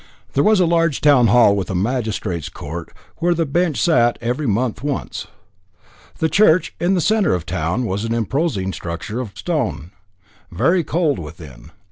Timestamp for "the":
3.35-3.45, 6.17-6.27, 6.95-7.01, 7.45-7.51